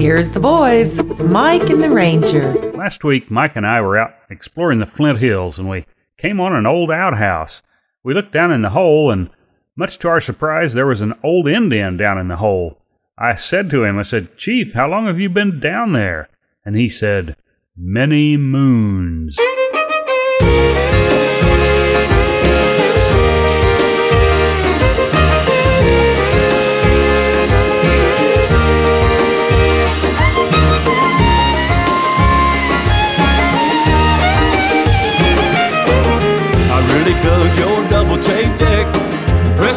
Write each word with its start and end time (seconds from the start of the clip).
Here's 0.00 0.30
the 0.30 0.40
boys, 0.40 0.96
Mike 1.20 1.68
and 1.68 1.82
the 1.82 1.90
Ranger. 1.90 2.54
Last 2.72 3.04
week, 3.04 3.30
Mike 3.30 3.54
and 3.54 3.66
I 3.66 3.82
were 3.82 3.98
out 3.98 4.14
exploring 4.30 4.78
the 4.78 4.86
Flint 4.86 5.18
Hills 5.18 5.58
and 5.58 5.68
we 5.68 5.84
came 6.16 6.40
on 6.40 6.54
an 6.56 6.64
old 6.64 6.90
outhouse. 6.90 7.62
We 8.02 8.14
looked 8.14 8.32
down 8.32 8.50
in 8.50 8.62
the 8.62 8.70
hole, 8.70 9.10
and 9.10 9.28
much 9.76 9.98
to 9.98 10.08
our 10.08 10.22
surprise, 10.22 10.72
there 10.72 10.86
was 10.86 11.02
an 11.02 11.12
old 11.22 11.46
Indian 11.46 11.98
down 11.98 12.16
in 12.16 12.28
the 12.28 12.36
hole. 12.36 12.78
I 13.18 13.34
said 13.34 13.68
to 13.70 13.84
him, 13.84 13.98
I 13.98 14.02
said, 14.02 14.38
Chief, 14.38 14.72
how 14.72 14.88
long 14.88 15.04
have 15.04 15.20
you 15.20 15.28
been 15.28 15.60
down 15.60 15.92
there? 15.92 16.30
And 16.64 16.76
he 16.76 16.88
said, 16.88 17.36
Many 17.76 18.38
moons. 18.38 19.36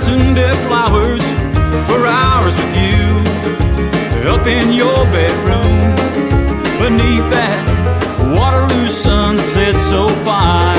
Dead 0.08 0.58
flowers 0.68 1.24
for 1.88 2.06
hours 2.06 2.56
with 2.56 2.76
you. 2.76 3.04
Up 4.30 4.46
in 4.48 4.74
your 4.74 5.04
bedroom, 5.16 5.96
beneath 6.82 7.28
that 7.32 7.64
Waterloo 8.36 8.90
sunset 8.90 9.76
so 9.90 10.08
fine. 10.28 10.78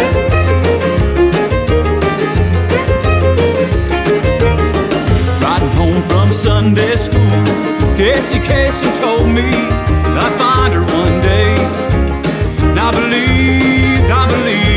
Riding 5.42 5.74
home 5.80 6.02
from 6.08 6.30
Sunday 6.32 6.96
school, 6.96 7.44
Casey 7.96 8.40
Kasem 8.40 8.94
told 8.98 9.28
me 9.28 9.48
I'd 10.22 10.34
find 10.36 10.74
her 10.74 10.84
one 11.00 11.20
day. 11.22 11.54
Now 12.74 12.90
believe, 12.90 14.04
I 14.10 14.26
believe 14.34 14.74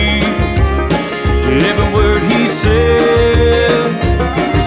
every 1.70 1.94
word 1.94 2.22
he 2.32 2.48
said. 2.48 2.87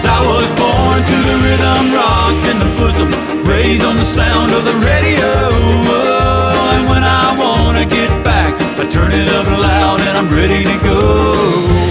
Cause 0.01 0.09
I 0.09 0.25
was 0.25 0.49
born 0.57 0.97
to 1.05 1.17
the 1.29 1.37
rhythm, 1.45 1.93
rock 1.93 2.33
in 2.49 2.57
the 2.57 2.65
bosom, 2.75 3.07
raised 3.45 3.85
on 3.85 3.97
the 3.97 4.03
sound 4.03 4.51
of 4.51 4.65
the 4.65 4.73
radio. 4.73 5.29
And 6.73 6.89
when 6.89 7.03
I 7.03 7.37
wanna 7.37 7.85
get 7.85 8.09
back, 8.23 8.59
I 8.79 8.89
turn 8.89 9.11
it 9.11 9.29
up 9.29 9.45
loud 9.45 9.99
and 10.01 10.17
I'm 10.17 10.29
ready 10.35 10.63
to 10.63 10.77
go. 10.83 11.90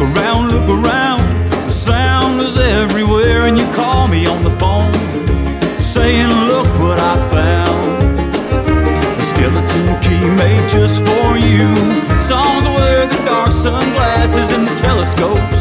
Around, 0.00 0.50
look 0.50 0.68
around. 0.68 1.22
The 1.66 1.72
sound 1.72 2.40
is 2.40 2.56
everywhere, 2.56 3.46
and 3.46 3.58
you 3.58 3.66
call 3.74 4.08
me 4.08 4.26
on 4.26 4.42
the 4.42 4.50
phone, 4.50 4.92
saying, 5.80 6.28
Look 6.48 6.66
what 6.80 6.98
I 6.98 7.16
found. 7.30 8.00
A 9.20 9.24
skeleton 9.24 9.86
key 10.00 10.24
made 10.42 10.68
just 10.68 11.04
for 11.04 11.36
you. 11.36 11.68
Songs 12.20 12.64
wear 12.76 13.06
the 13.06 13.20
dark 13.24 13.52
sunglasses 13.52 14.52
and 14.52 14.66
the 14.66 14.74
telescopes 14.76 15.60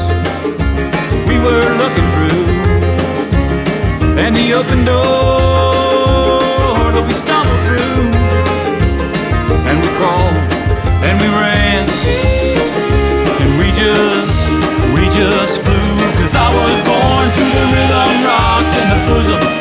we 1.27 1.37
were 1.45 1.69
looking 1.81 2.07
through. 2.13 2.47
And 4.23 4.35
the 4.35 4.53
open 4.53 4.85
door 4.85 5.71
that 6.93 7.05
we 7.07 7.13
stumbled 7.13 7.61
through. 7.67 8.07
And 9.69 9.77
we 9.83 9.89
crawled 9.97 10.37
and 11.03 11.19
we 11.21 11.27
ran 11.27 11.58
Cause 16.29 16.35
I 16.35 16.49
was 16.53 16.77
born 16.85 17.25
to 17.33 17.43
the 17.57 17.65
rhythm, 17.73 18.23
rocked 18.23 18.75
in 18.77 18.87
the 18.93 18.99
bosom, 19.09 19.58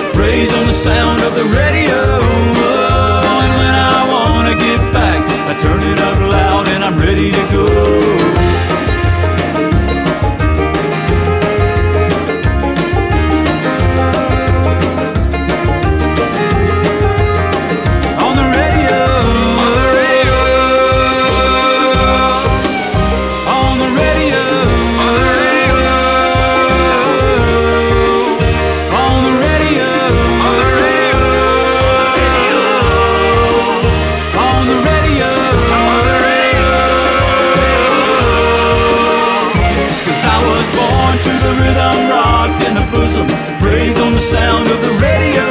bosom, 43.25 43.65
raised 43.65 44.01
on 44.01 44.13
the 44.15 44.21
sound 44.21 44.69
of 44.69 44.81
the 44.81 44.93
radio. 45.03 45.45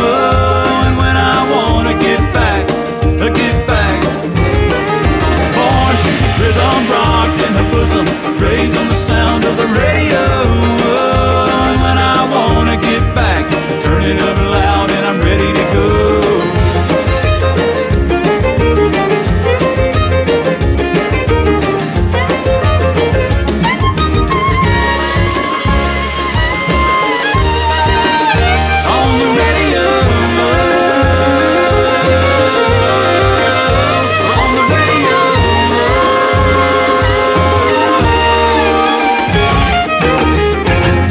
Oh, 0.00 0.84
and 0.86 0.96
when 0.96 1.16
I 1.16 1.36
wanna 1.54 1.98
get 1.98 2.20
back, 2.32 2.70
I 3.20 3.28
get 3.30 3.66
back. 3.66 4.02
Born 5.54 5.94
to 6.04 6.12
rhythm, 6.42 6.90
rocked 6.90 7.40
in 7.46 7.52
the 7.54 7.66
bosom, 7.72 8.06
raised 8.38 8.76
on 8.76 8.88
the 8.88 8.94
sound 8.94 9.44
of 9.44 9.56
the 9.56 9.66
radio. 9.66 9.93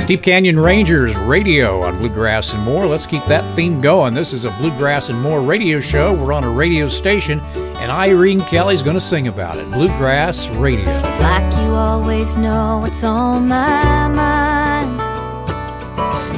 Steep 0.03 0.21
Canyon 0.21 0.59
Rangers 0.59 1.15
Radio 1.15 1.81
on 1.81 1.97
Bluegrass 1.97 2.51
and 2.51 2.61
More. 2.61 2.85
Let's 2.85 3.05
keep 3.05 3.25
that 3.27 3.49
theme 3.51 3.79
going. 3.79 4.13
This 4.13 4.33
is 4.33 4.43
a 4.43 4.51
Bluegrass 4.51 5.07
and 5.07 5.17
More 5.21 5.41
radio 5.41 5.79
show. 5.79 6.13
We're 6.13 6.33
on 6.33 6.43
a 6.43 6.49
radio 6.49 6.89
station, 6.89 7.39
and 7.39 7.89
Irene 7.89 8.41
Kelly's 8.41 8.83
going 8.83 8.95
to 8.95 9.01
sing 9.01 9.29
about 9.29 9.59
it. 9.59 9.71
Bluegrass 9.71 10.49
Radio. 10.57 10.89
It's 10.89 11.21
like 11.21 11.53
you 11.53 11.73
always 11.73 12.35
know 12.35 12.79
what's 12.79 13.01
on 13.05 13.47
my 13.47 14.09
mind. 14.09 14.97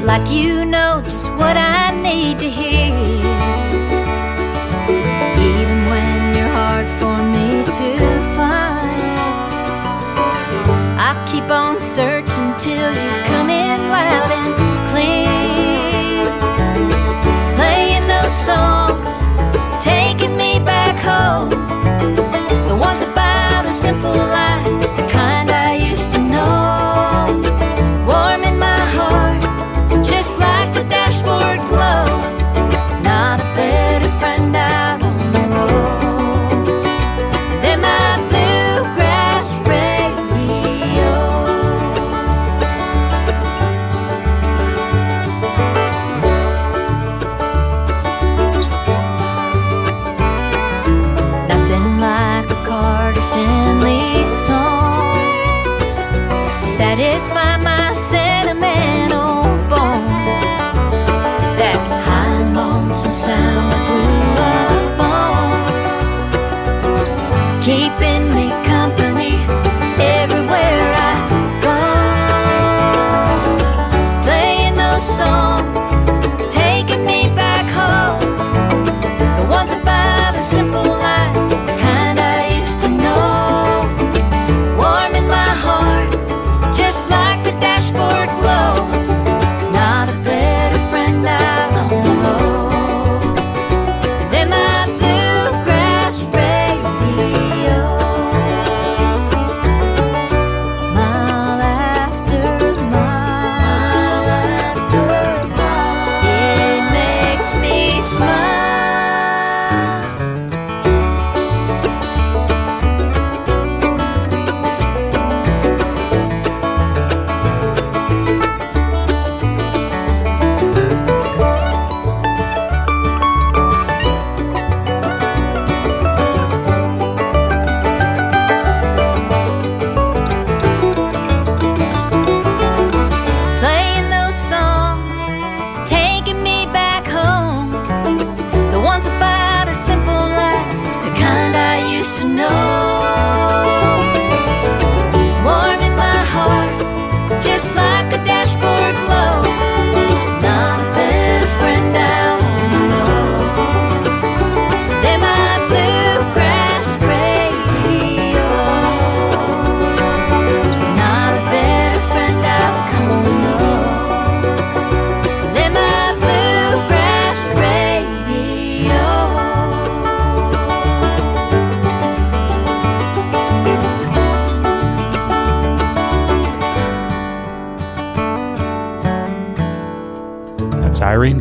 Like 0.05 0.29
you 0.29 0.63
know 0.63 1.01
just 1.03 1.31
what 1.31 1.57
I 1.57 1.89
need 2.03 2.37
to 2.37 2.49
hear. 2.49 2.93
Even 5.41 5.89
when 5.89 6.35
you're 6.37 6.53
hard 6.53 6.85
for 6.99 7.17
me 7.33 7.65
to 7.65 7.97
find. 8.37 9.01
I 11.01 11.27
keep 11.31 11.49
on 11.49 11.79
searching 11.79 12.53
till 12.59 12.93
you 12.93 13.24
about 23.87 24.51
a 24.51 24.54
Deep 67.75 68.01
in 68.01 68.33
me. 68.33 68.44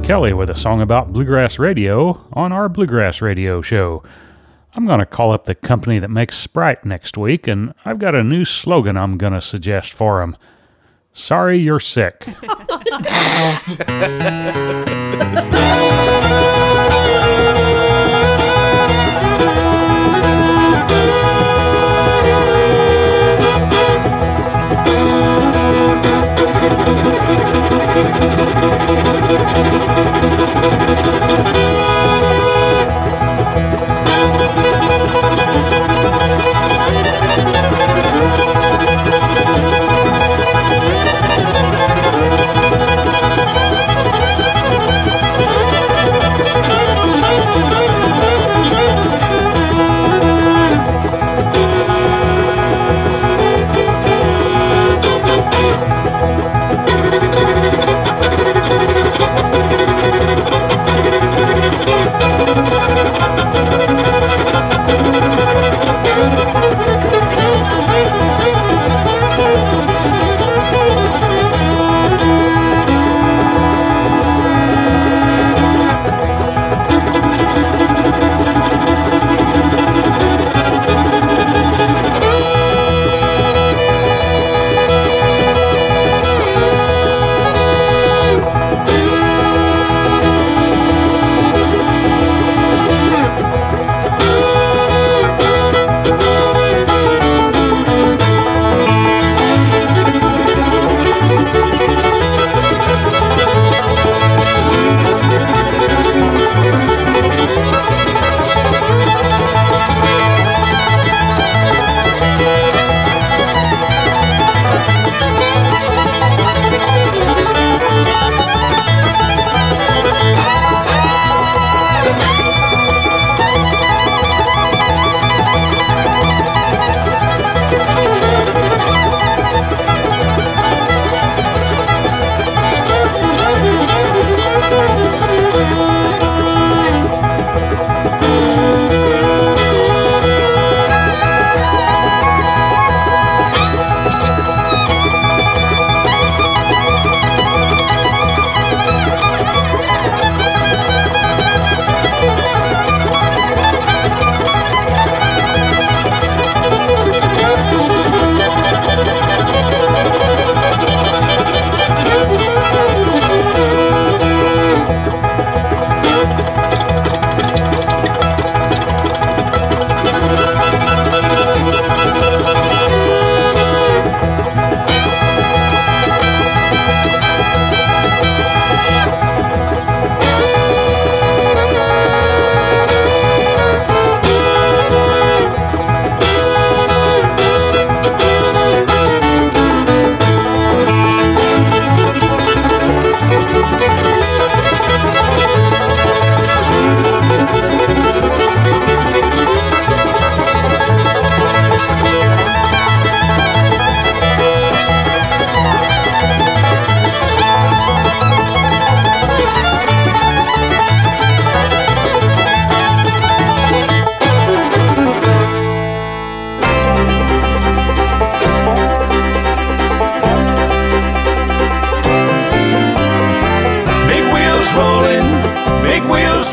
Kelly 0.04 0.34
with 0.34 0.50
a 0.50 0.54
song 0.54 0.82
about 0.82 1.14
bluegrass 1.14 1.58
radio 1.58 2.22
on 2.34 2.52
our 2.52 2.68
Bluegrass 2.68 3.22
Radio 3.22 3.62
show. 3.62 4.02
I'm 4.74 4.84
going 4.84 4.98
to 4.98 5.06
call 5.06 5.32
up 5.32 5.46
the 5.46 5.54
company 5.54 5.98
that 5.98 6.10
makes 6.10 6.36
Sprite 6.36 6.84
next 6.84 7.16
week, 7.16 7.46
and 7.46 7.72
I've 7.86 7.98
got 7.98 8.14
a 8.14 8.22
new 8.22 8.44
slogan 8.44 8.98
I'm 8.98 9.16
going 9.16 9.32
to 9.32 9.40
suggest 9.40 9.94
for 9.94 10.20
them. 10.20 10.36
Sorry 11.14 11.58
you're 11.58 11.80
sick. 11.80 12.26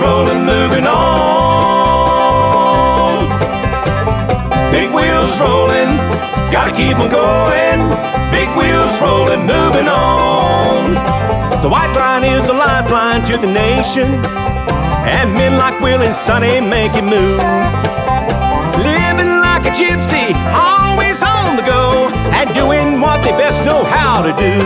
rolling, 0.02 0.44
moving 0.44 0.88
on. 0.88 1.12
Big 4.72 4.90
wheels 4.92 5.40
rolling, 5.40 5.96
gotta 6.52 6.72
keep 6.72 6.98
'em 6.98 7.10
going. 7.10 7.80
Big 8.32 8.50
wheels 8.58 9.00
rolling, 9.00 9.46
moving 9.46 9.88
on. 9.88 10.96
The 11.62 11.70
white 11.70 11.94
line 11.96 12.24
is 12.24 12.50
a 12.50 12.54
lifeline 12.54 13.22
to 13.30 13.38
the 13.38 13.48
nation, 13.48 14.08
and 15.18 15.34
men 15.34 15.58
like 15.58 15.80
Will 15.80 16.02
and 16.02 16.16
Sonny 16.16 16.60
make 16.60 16.94
it 16.96 17.04
move. 17.04 17.44
Living 18.78 19.32
like 19.48 19.64
a 19.72 19.74
gypsy, 19.82 20.26
always 20.74 21.22
on 21.22 21.56
the 21.60 21.66
go, 21.76 22.10
and 22.38 22.48
doing 22.56 23.00
what 23.00 23.22
they 23.24 23.34
best 23.44 23.64
know 23.66 23.84
how 23.84 24.24
to 24.24 24.34
do. 24.48 24.58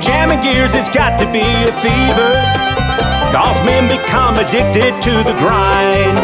Jamming 0.00 0.40
gears, 0.40 0.74
it's 0.74 0.90
got 0.90 1.18
to 1.20 1.26
be 1.26 1.46
a 1.70 1.72
fever. 1.84 2.57
Cause 3.32 3.60
men 3.62 3.88
become 3.88 4.36
addicted 4.36 4.96
to 5.02 5.12
the 5.22 5.36
grind. 5.36 6.16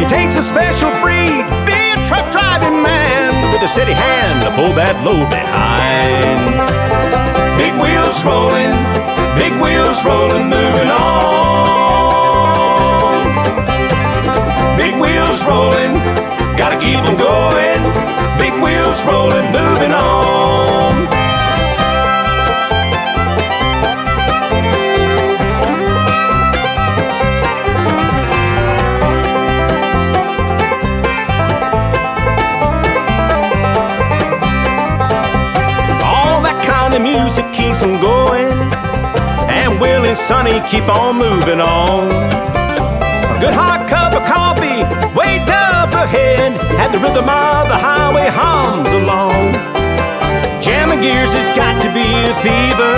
It 0.00 0.08
takes 0.08 0.36
a 0.36 0.42
special 0.42 0.90
breed, 1.02 1.42
be 1.66 1.74
a 1.90 1.98
truck 2.06 2.30
driving 2.30 2.82
man 2.82 3.52
with 3.52 3.62
a 3.62 3.68
steady 3.68 3.94
hand 3.94 4.42
to 4.46 4.50
pull 4.54 4.72
that 4.74 4.94
load 5.02 5.28
behind. 5.30 6.54
Big 7.58 7.74
wheels 7.82 8.22
rolling, 8.22 8.74
big 9.34 9.54
wheels 9.58 10.04
rolling, 10.04 10.46
moving 10.46 10.90
on. 10.90 11.24
Big 14.78 14.94
wheels 14.94 15.42
rolling, 15.44 15.98
gotta 16.56 16.78
keep 16.78 17.02
'em 17.02 17.16
going. 17.18 17.82
Big 18.38 18.54
wheels 18.62 19.02
rolling, 19.02 19.50
moving 19.50 19.92
on. 19.92 21.23
Sunny, 40.24 40.56
keep 40.64 40.88
on 40.88 41.20
moving 41.20 41.60
on. 41.60 42.08
A 42.08 43.36
good 43.44 43.52
hot 43.52 43.84
cup 43.84 44.16
of 44.16 44.24
coffee, 44.24 44.80
wait 45.12 45.44
up 45.52 45.92
ahead, 45.92 46.56
and 46.80 46.88
the 46.96 46.98
rhythm 46.98 47.28
of 47.28 47.68
the 47.68 47.76
highway 47.76 48.32
hums 48.32 48.88
along. 49.04 49.52
Jamming 50.64 51.04
gears 51.04 51.28
has 51.36 51.52
got 51.52 51.76
to 51.84 51.92
be 51.92 52.08
a 52.08 52.32
fever, 52.40 52.96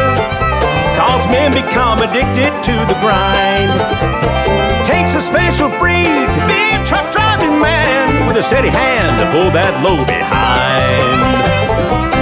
cause 0.95 1.27
men 1.27 1.51
become 1.51 1.99
addicted 1.99 2.55
to 2.63 2.75
the 2.87 2.95
grind. 3.03 3.75
Takes 4.87 5.19
a 5.19 5.23
special 5.23 5.67
breed 5.83 6.07
to 6.07 6.43
be 6.47 6.63
a 6.79 6.81
truck 6.87 7.11
driving 7.11 7.59
man 7.59 8.31
with 8.31 8.39
a 8.39 8.45
steady 8.47 8.71
hand 8.71 9.19
to 9.19 9.27
pull 9.35 9.51
that 9.51 9.75
load 9.83 10.07
behind. 10.07 11.27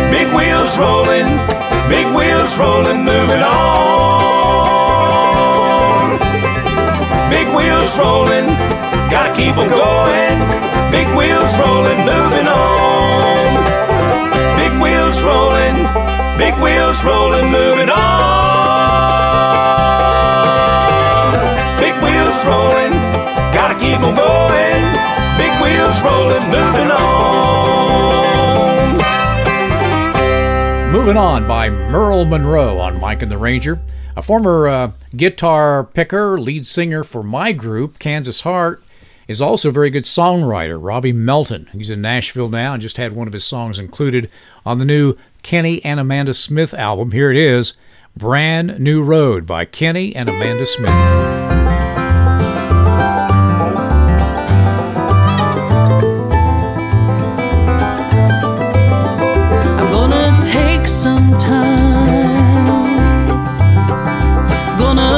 Big 0.09 0.33
wheels 0.33 0.81
rolling, 0.81 1.29
big 1.93 2.09
wheels 2.17 2.57
rolling, 2.57 3.05
moving 3.05 3.45
on. 3.45 4.34
Big 7.35 7.49
wheels 7.57 7.99
rolling, 7.99 8.47
gotta 9.11 9.33
keep 9.35 9.57
'em 9.59 9.69
going. 9.69 10.39
Big 10.97 11.09
wheels 11.19 11.53
rolling, 11.59 12.01
moving 12.13 12.47
on. 12.47 13.51
Big 14.61 14.73
wheels 14.83 15.21
rolling, 15.21 15.77
big 16.39 16.55
wheels 16.63 17.03
rolling, 17.05 17.51
moving 17.51 17.91
on. 17.91 18.05
Big 21.83 21.95
wheels 22.05 22.39
rolling, 22.51 22.95
gotta 23.53 23.75
keep 23.75 23.99
'em 24.01 24.15
going. 24.15 24.83
Big 25.37 25.53
wheels 25.63 26.01
rolling, 26.03 26.45
moving 26.59 26.91
on. 26.91 27.05
Moving 30.93 31.17
on 31.17 31.47
by 31.49 31.69
Merle 31.69 32.25
Monroe 32.25 32.79
on 32.79 33.01
Mike 33.01 33.23
and 33.23 33.31
the 33.31 33.39
Ranger. 33.39 33.81
A 34.17 34.23
former 34.23 34.69
uh, 34.69 34.93
guitar 35.17 35.83
picker, 35.83 36.39
lead 36.39 36.67
singer 36.67 37.03
for 37.03 37.25
my 37.25 37.53
group, 37.53 37.99
Kansas 37.99 38.43
Heart, 38.43 38.83
is 39.27 39.41
also 39.41 39.71
a 39.71 39.73
very 39.73 39.91
good 39.91 40.05
songwriter, 40.05 40.79
Robbie 40.81 41.13
Melton. 41.13 41.69
He's 41.73 41.91
in 41.91 42.01
Nashville 42.01 42.49
now 42.49 42.75
and 42.75 42.83
just 42.83 42.97
had 42.97 43.13
one 43.13 43.27
of 43.27 43.33
his 43.33 43.45
songs 43.45 43.79
included 43.79 44.31
on 44.65 44.79
the 44.79 44.85
new 44.85 45.17
Kenny 45.43 45.85
and 45.85 45.99
Amanda 45.99 46.35
Smith 46.35 46.75
album. 46.75 47.11
Here 47.11 47.31
it 47.31 47.37
is 47.37 47.75
Brand 48.17 48.79
New 48.79 49.03
Road 49.03 49.47
by 49.47 49.65
Kenny 49.65 50.15
and 50.15 50.29
Amanda 50.29 50.67
Smith. 50.67 51.34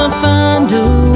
Find 0.09 0.71
a 0.71 1.06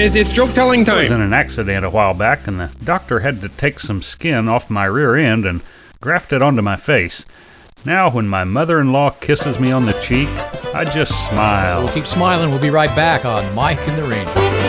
It's, 0.00 0.16
it's 0.16 0.30
joke 0.30 0.54
telling 0.54 0.86
time. 0.86 0.96
I 0.96 1.00
was 1.02 1.10
in 1.10 1.20
an 1.20 1.34
accident 1.34 1.84
a 1.84 1.90
while 1.90 2.14
back, 2.14 2.46
and 2.46 2.58
the 2.58 2.70
doctor 2.82 3.20
had 3.20 3.42
to 3.42 3.50
take 3.50 3.78
some 3.78 4.00
skin 4.00 4.48
off 4.48 4.70
my 4.70 4.86
rear 4.86 5.14
end 5.14 5.44
and 5.44 5.60
graft 6.00 6.32
it 6.32 6.40
onto 6.40 6.62
my 6.62 6.76
face. 6.76 7.26
Now, 7.84 8.10
when 8.10 8.26
my 8.26 8.44
mother 8.44 8.80
in 8.80 8.92
law 8.92 9.10
kisses 9.10 9.60
me 9.60 9.70
on 9.72 9.84
the 9.84 9.92
cheek, 10.00 10.30
I 10.74 10.86
just 10.86 11.12
smile. 11.28 11.84
We'll 11.84 11.92
keep 11.92 12.06
smiling. 12.06 12.50
We'll 12.50 12.62
be 12.62 12.70
right 12.70 12.94
back 12.96 13.26
on 13.26 13.54
Mike 13.54 13.86
and 13.88 13.98
the 13.98 14.04
Ranger. 14.04 14.59